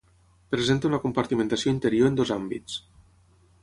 [0.55, 2.85] Presenta una compartimentació interior en dos àmbits.